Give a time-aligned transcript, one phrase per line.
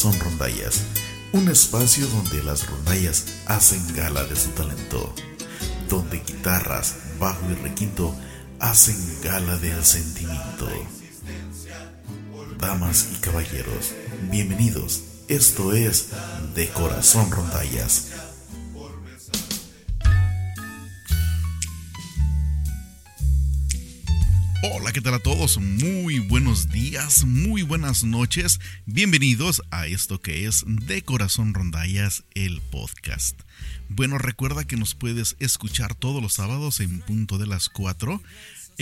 [0.00, 0.80] Corazón Rondallas,
[1.32, 5.14] un espacio donde las rondallas hacen gala de su talento,
[5.90, 8.16] donde guitarras, bajo y requinto
[8.60, 10.70] hacen gala del sentimiento.
[12.58, 13.92] Damas y caballeros,
[14.30, 15.02] bienvenidos.
[15.28, 16.06] Esto es
[16.54, 18.06] De Corazón Rondallas.
[24.92, 25.58] ¿Qué tal a todos?
[25.58, 28.58] Muy buenos días, muy buenas noches.
[28.86, 33.38] Bienvenidos a esto que es De Corazón Rondallas, el podcast.
[33.88, 38.20] Bueno, recuerda que nos puedes escuchar todos los sábados en punto de las 4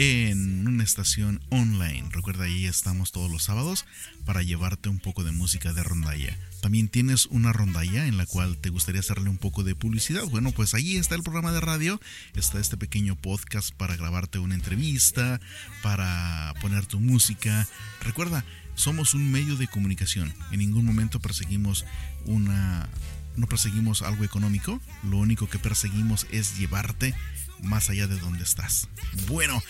[0.01, 2.09] en una estación online.
[2.13, 3.85] Recuerda, ahí estamos todos los sábados
[4.25, 6.39] para llevarte un poco de música de rondalla.
[6.61, 10.23] También tienes una rondalla en la cual te gustaría hacerle un poco de publicidad.
[10.27, 12.01] Bueno, pues ahí está el programa de radio,
[12.37, 15.41] está este pequeño podcast para grabarte una entrevista,
[15.83, 17.67] para poner tu música.
[18.01, 18.45] Recuerda,
[18.77, 20.33] somos un medio de comunicación.
[20.53, 21.85] En ningún momento perseguimos
[22.25, 22.89] una
[23.35, 27.15] no perseguimos algo económico, lo único que perseguimos es llevarte
[27.63, 28.89] más allá de donde estás.
[29.27, 29.63] Bueno,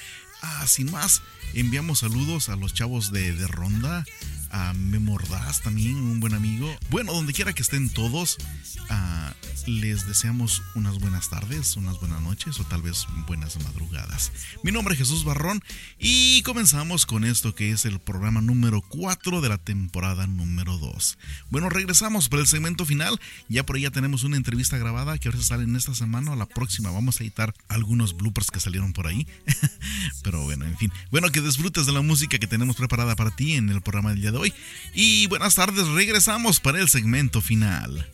[0.42, 1.22] ah, sin más,
[1.55, 4.05] enviamos saludos a los chavos de, de Ronda,
[4.51, 6.75] a Memordaz también, un buen amigo.
[6.91, 8.37] Bueno, donde quiera que estén todos,
[8.91, 9.35] ah,
[9.67, 14.33] les deseamos unas buenas tardes, unas buenas noches o tal vez buenas madrugadas.
[14.63, 15.63] Mi nombre es Jesús Barrón
[15.99, 21.19] y comenzamos con esto que es el programa número 4 de la temporada número 2.
[21.51, 23.21] Bueno, regresamos para el segmento final.
[23.49, 26.37] Ya por ahí ya tenemos una entrevista grabada que ahora sale en esta semana o
[26.37, 26.91] la próxima.
[26.91, 29.27] Vamos a editar algunos bloopers que salieron por ahí.
[30.23, 30.93] Pero bueno, en fin.
[31.11, 34.21] Bueno, que disfrutes de la música que tenemos preparada para ti en el programa del
[34.21, 34.38] día de
[34.94, 38.11] Y buenas tardes, regresamos para el segmento final.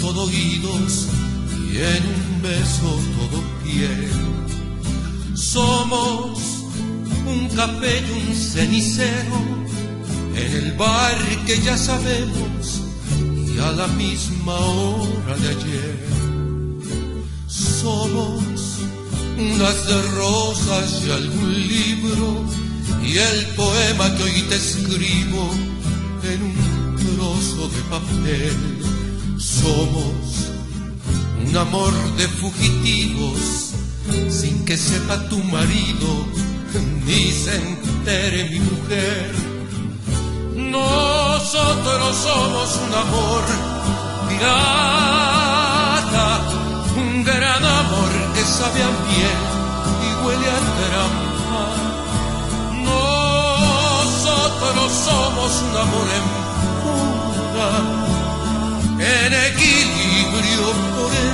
[0.00, 1.06] Todo oídos
[1.72, 4.10] y en un beso todo piel.
[5.34, 6.38] Somos
[7.26, 9.38] un café y un cenicero
[10.36, 11.16] en el bar
[11.46, 12.82] que ya sabemos
[13.54, 15.98] y a la misma hora de ayer.
[17.46, 18.42] Somos
[19.38, 22.44] unas de rosas y algún libro
[23.02, 25.50] y el poema que hoy te escribo
[26.22, 28.84] en un trozo de papel.
[29.38, 30.50] Somos
[31.46, 33.72] un amor de fugitivos
[34.28, 36.26] sin que sepa tu marido
[37.06, 39.34] ni se entere mi mujer.
[40.56, 43.42] Nosotros somos un amor
[44.28, 45.70] pirata,
[46.96, 49.42] un gran amor que sabe a miel
[50.06, 51.64] y huele a trampa.
[52.90, 56.26] Nosotros somos un amor en
[56.80, 57.70] fuga,
[58.98, 61.32] en equilibrio por el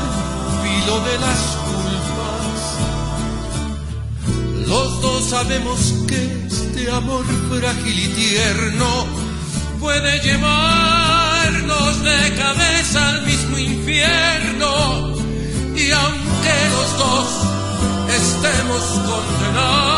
[0.62, 2.60] filo de las culpas.
[4.66, 9.06] Los dos sabemos que este amor frágil y tierno
[9.80, 15.14] puede llevarnos de cabeza al mismo infierno.
[15.74, 17.28] Y aunque los dos
[18.08, 19.90] estemos condenados,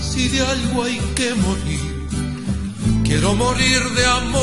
[0.00, 2.08] si de algo hay que morir,
[3.04, 4.33] quiero morir de amor,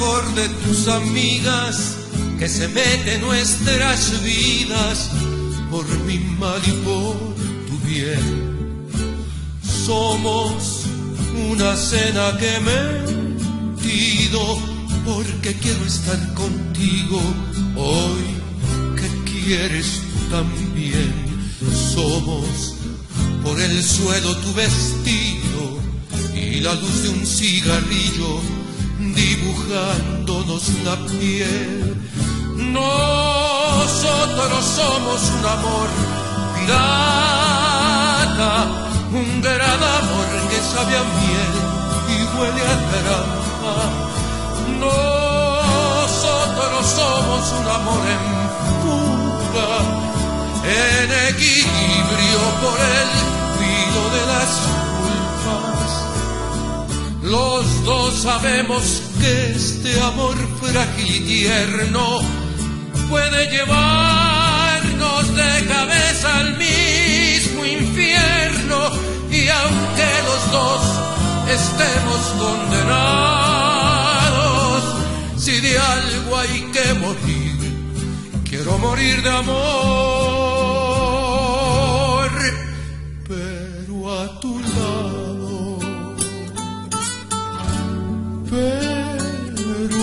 [0.00, 1.96] de tus amigas
[2.38, 5.10] que se mete en nuestras vidas
[5.70, 7.16] por mi mal y por
[7.66, 8.78] tu bien.
[9.62, 10.84] Somos
[11.50, 14.58] una cena que me he mentido
[15.04, 17.20] porque quiero estar contigo
[17.76, 18.24] hoy
[18.96, 21.12] que quieres tú también.
[21.94, 22.74] Somos
[23.44, 25.78] por el suelo tu vestido
[26.34, 28.59] y la luz de un cigarrillo
[29.50, 31.96] dibujándonos la piel.
[32.72, 35.88] Nosotros somos un amor
[36.54, 38.52] pirata,
[39.12, 41.54] un gran amor que sabe a miel
[42.08, 43.76] y huele a trampa.
[44.78, 48.24] Nosotros somos un amor en
[48.82, 49.72] fuga,
[50.64, 53.10] en equilibrio por el
[53.58, 54.52] filo de las.
[57.22, 62.22] Los dos sabemos que este amor frágil y tierno
[63.10, 68.90] puede llevarnos de cabeza al mismo infierno.
[69.30, 70.80] Y aunque los dos
[71.50, 73.22] estemos condenados,
[75.36, 77.56] si de algo hay que morir,
[78.48, 80.19] quiero morir de amor,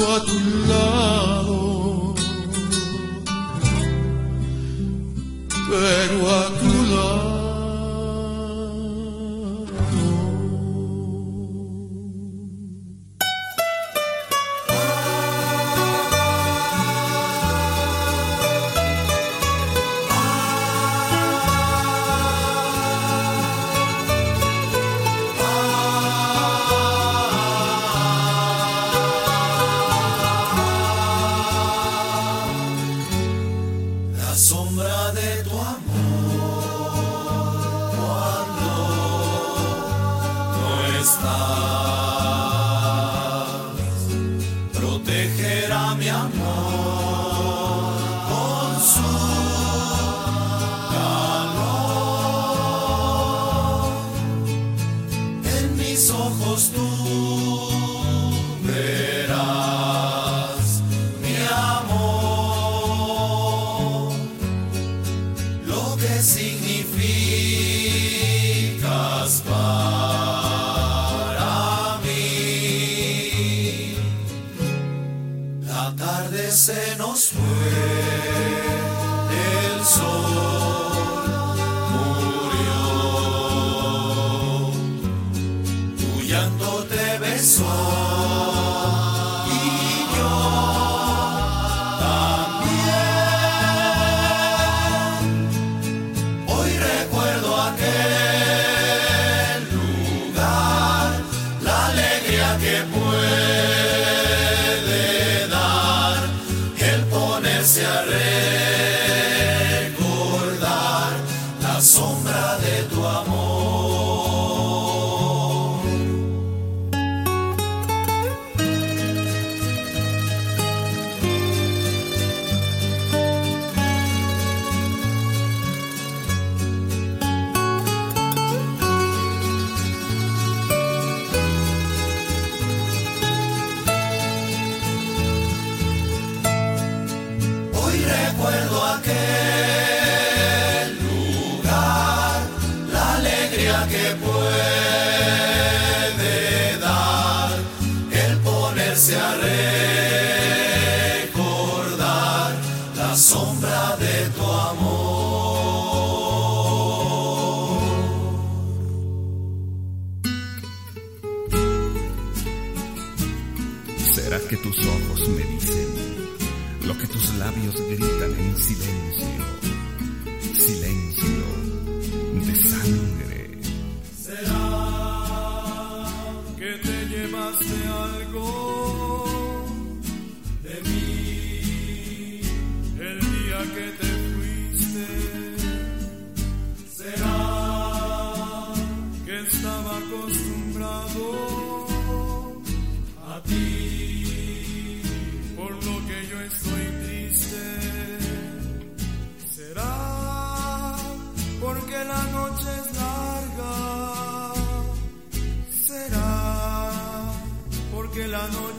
[0.08, 0.87] pero a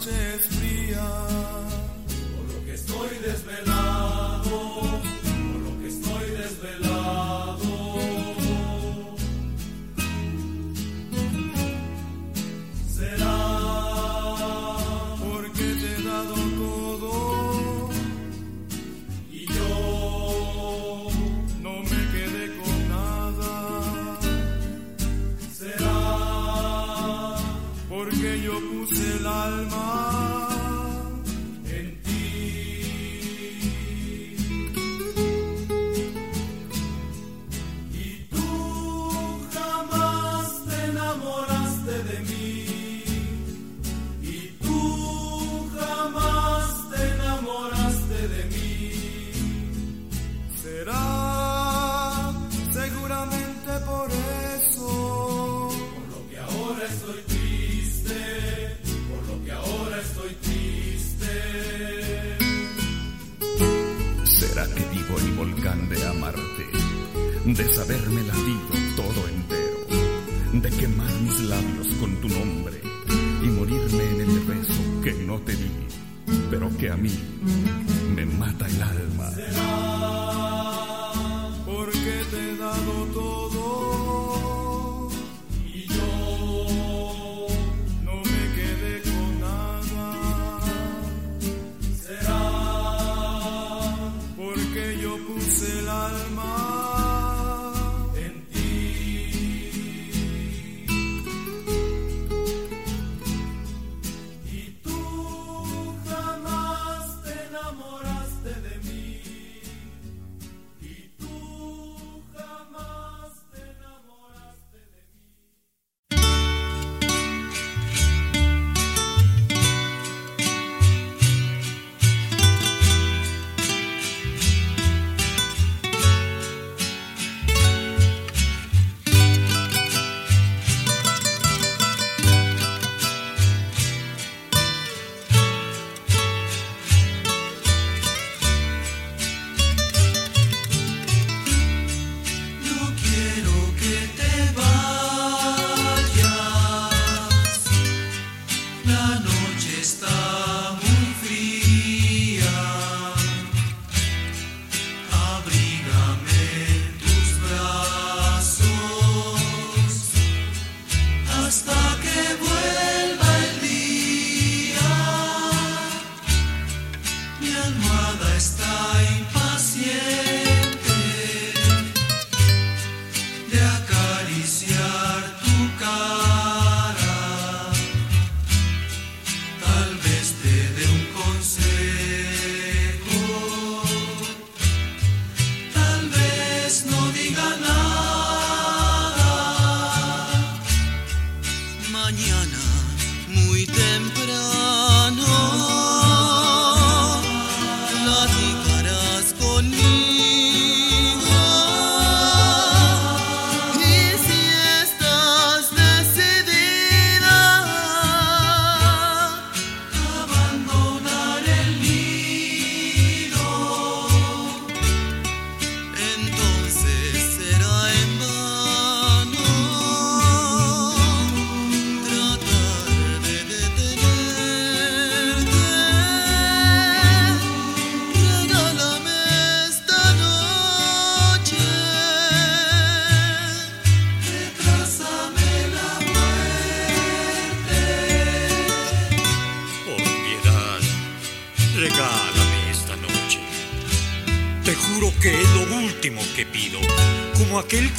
[0.08, 1.06] la noche es fría.
[2.36, 3.77] Por lo que estoy desvelado,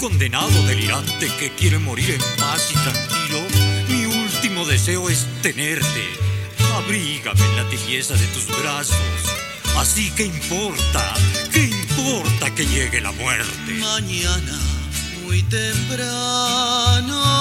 [0.10, 3.42] condenado delirante que quiere morir en paz y tranquilo,
[3.90, 6.04] mi último deseo es tenerte.
[6.76, 8.98] Abrígame en la tibieza de tus brazos.
[9.78, 11.14] Así que importa,
[11.54, 13.72] que importa que llegue la muerte.
[13.80, 14.60] Mañana,
[15.26, 17.39] muy temprano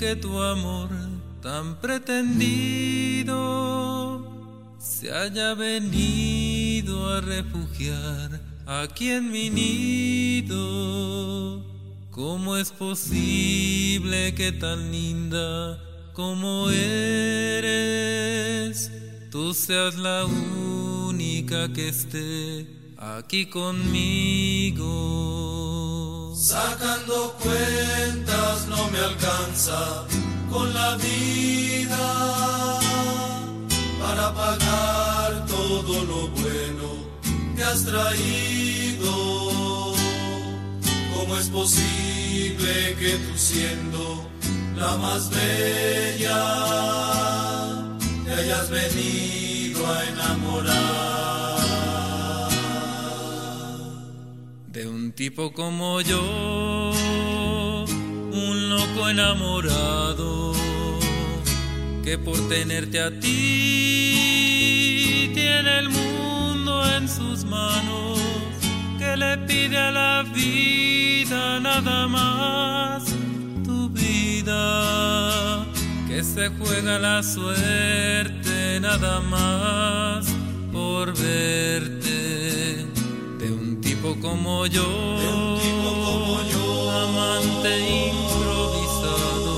[0.00, 0.88] que tu amor
[1.42, 3.36] tan pretendido
[4.78, 10.56] se haya venido a refugiar aquí en mi nido.
[12.10, 15.78] ¿Cómo es posible que tan linda
[16.14, 17.70] como eres,
[19.30, 25.39] tú seas la única que esté aquí conmigo?
[26.50, 30.04] Sacando cuentas no me alcanza
[30.50, 32.80] con la vida
[34.02, 36.88] para pagar todo lo bueno
[37.54, 39.12] que has traído.
[41.14, 44.28] ¿Cómo es posible que tú siendo
[44.76, 46.46] la más bella
[48.24, 51.09] te hayas venido a enamorar?
[55.20, 56.22] Tipo como yo,
[58.32, 60.54] un loco enamorado,
[62.02, 64.50] que por tenerte a ti
[65.34, 68.18] tiene el mundo en sus manos,
[68.98, 73.04] que le pide a la vida nada más
[73.62, 75.66] tu vida,
[76.08, 80.24] que se juega la suerte nada más
[80.72, 81.99] por verte
[84.02, 87.70] de un tipo como yo, amante
[88.08, 89.50] improvisado,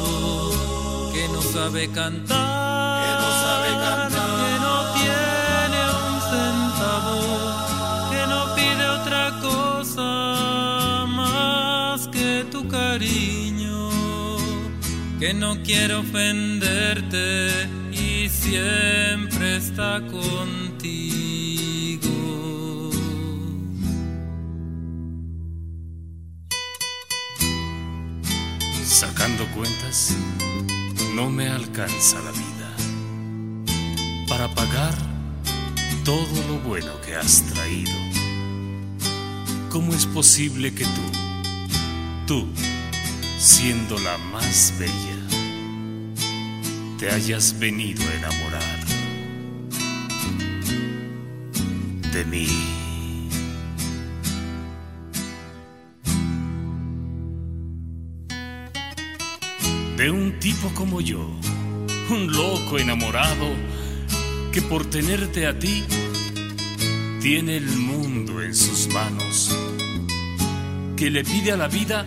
[1.12, 4.30] que no sabe cantar, Que no sabe cantar.
[4.42, 7.22] que no tiene un centavo,
[8.10, 10.08] que no pide otra cosa
[11.06, 13.90] más que tu cariño,
[15.20, 21.51] que no quiere ofenderte y siempre está contigo.
[31.14, 32.76] No me alcanza la vida
[34.26, 34.94] para pagar
[36.02, 37.92] todo lo bueno que has traído.
[39.68, 41.02] ¿Cómo es posible que tú,
[42.26, 42.48] tú,
[43.38, 45.18] siendo la más bella,
[46.98, 48.78] te hayas venido a enamorar
[52.14, 52.81] de mí?
[60.02, 61.30] De un tipo como yo,
[62.10, 63.46] un loco enamorado
[64.50, 65.84] que por tenerte a ti
[67.20, 69.56] tiene el mundo en sus manos,
[70.96, 72.04] que le pide a la vida,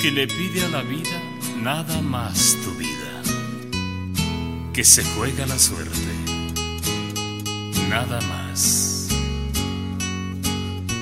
[0.00, 1.20] que le pide a la vida
[1.62, 3.22] nada más tu vida,
[4.72, 6.14] que se juega la suerte,
[7.90, 9.08] nada más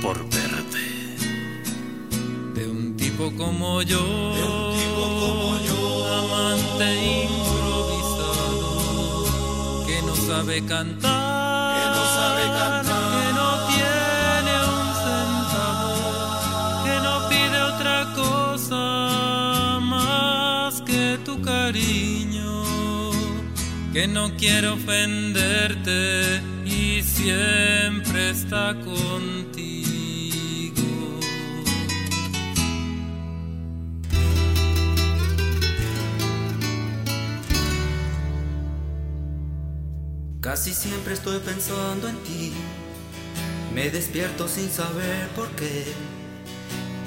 [0.03, 0.32] por
[3.25, 5.79] un tipo como yo,
[6.25, 6.87] amante
[7.23, 8.37] improvisado,
[9.87, 13.13] que no sabe cantar, Que no sabe cantar.
[13.15, 16.03] que no tiene un centavo,
[16.85, 22.65] que no pide otra cosa más que tu cariño,
[23.93, 29.32] que no quiere ofenderte y siempre está contigo.
[40.53, 42.53] Casi siempre estoy pensando en ti.
[43.75, 45.87] Me despierto sin saber por qué.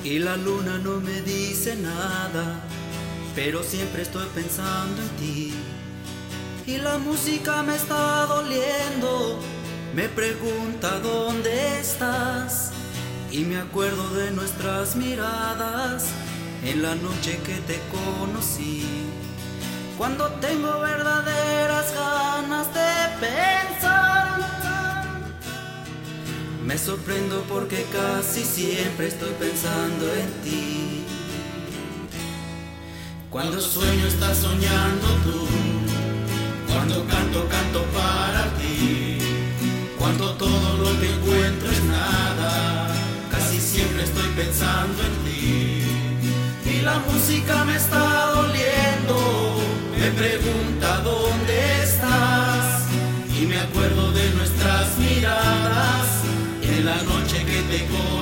[0.04, 2.60] Y la luna no me dice nada.
[3.36, 5.54] Pero siempre estoy pensando en ti.
[6.66, 9.40] Y la música me está doliendo.
[9.94, 12.72] Me pregunta dónde estás.
[13.30, 16.08] Y me acuerdo de nuestras miradas
[16.64, 19.06] en la noche que te conocí.
[19.98, 24.40] Cuando tengo verdaderas ganas de pensar,
[26.66, 31.06] me sorprendo porque casi siempre estoy pensando en ti.
[33.30, 35.48] Cuando sueño estás soñando tú,
[36.68, 39.18] cuando canto canto para ti,
[39.98, 42.88] cuando todo lo que encuentro es nada,
[43.32, 45.84] casi siempre estoy pensando en ti.
[46.70, 49.55] Y la música me está doliendo,
[50.06, 52.86] me pregunta dónde estás,
[53.42, 56.06] y me acuerdo de nuestras miradas
[56.62, 58.15] en la noche que te.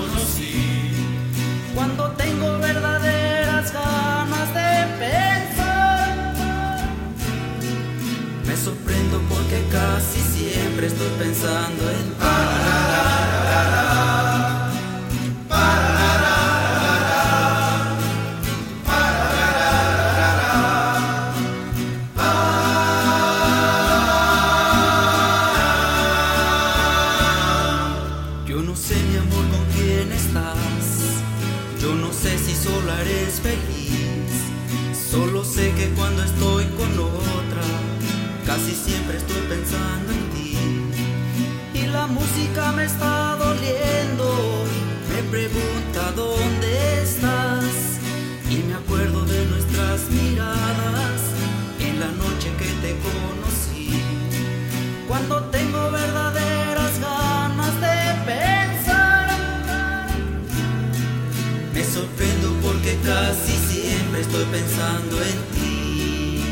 [61.73, 66.43] Me sorprendo porque casi siempre estoy pensando en ti.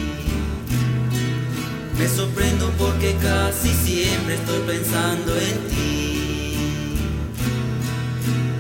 [1.98, 6.58] Me sorprendo porque casi siempre estoy pensando en ti.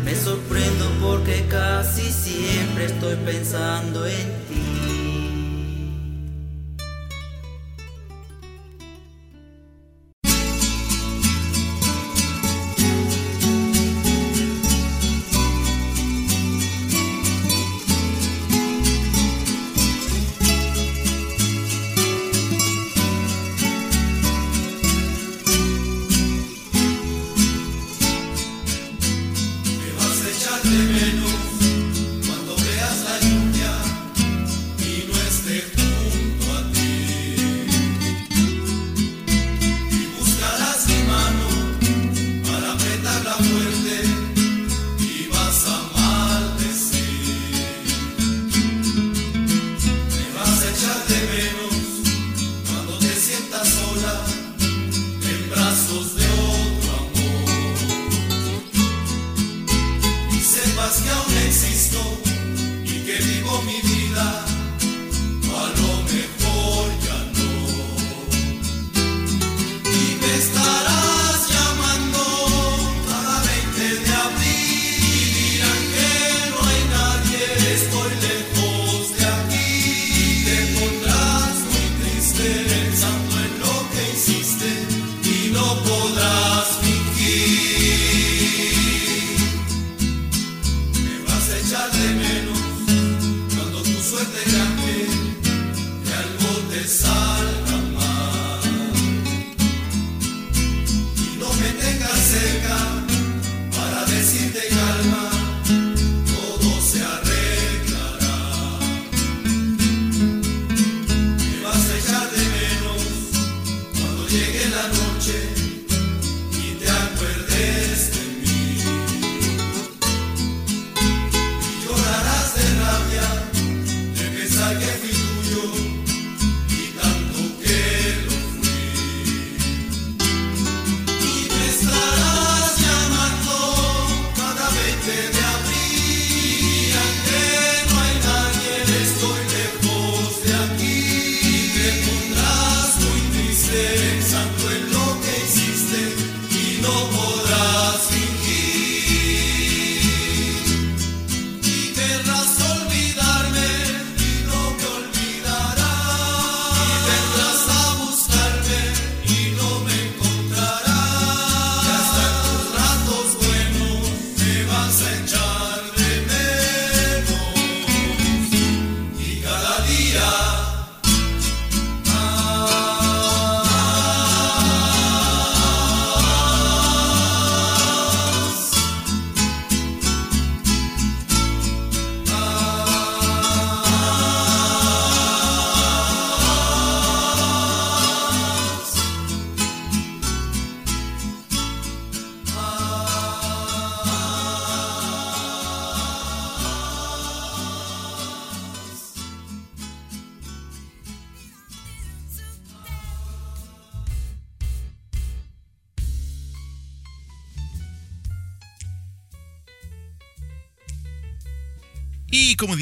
[0.05, 4.50] Me sorprendo porque casi siempre estoy pensando en ti.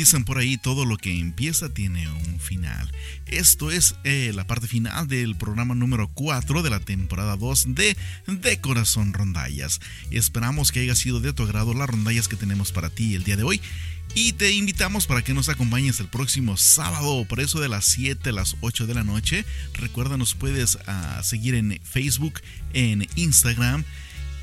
[0.10, 2.92] Por ahí, todo lo que empieza tiene un final.
[3.28, 7.96] Esto es eh, la parte final del programa número 4 de la temporada 2 de
[8.26, 9.80] De Corazón Rondallas.
[10.10, 13.38] Esperamos que haya sido de tu agrado las rondallas que tenemos para ti el día
[13.38, 13.62] de hoy.
[14.16, 18.30] Y te invitamos para que nos acompañes el próximo sábado, por eso de las 7
[18.30, 19.46] a las 8 de la noche.
[19.76, 22.42] Recuerda, nos puedes ah, seguir en Facebook,
[22.74, 23.86] en Instagram.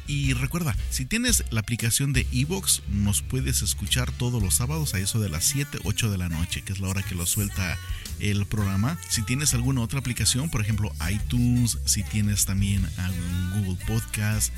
[0.06, 4.98] Y recuerda, si tienes la aplicación de Evox, nos puedes escuchar todos los sábados a
[5.00, 7.78] eso de las 7, 8 de la noche, que es la hora que lo suelta
[8.20, 8.98] el programa.
[9.08, 12.88] Si tienes alguna otra aplicación, por ejemplo iTunes, si tienes también
[13.54, 14.52] Google Podcast,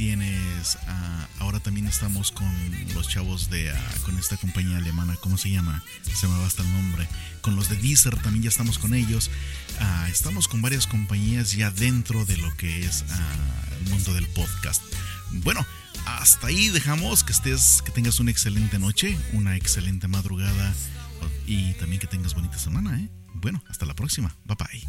[0.00, 2.50] tienes, ah, ahora también estamos con
[2.94, 5.84] los chavos de, ah, con esta compañía alemana, ¿cómo se llama?
[6.14, 7.06] Se me va hasta el nombre.
[7.42, 9.30] Con los de Deezer también ya estamos con ellos.
[9.78, 13.04] Ah, estamos con varias compañías ya dentro de lo que es
[13.78, 14.82] el mundo del podcast.
[15.32, 15.66] Bueno,
[16.06, 20.72] hasta ahí dejamos que estés, que tengas una excelente noche, una excelente madrugada
[21.46, 23.10] y también que tengas bonita semana, ¿eh?
[23.34, 24.34] Bueno, hasta la próxima.
[24.46, 24.82] Bye bye.